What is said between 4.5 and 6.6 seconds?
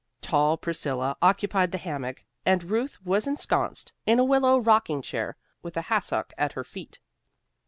rocking chair, with a hassock at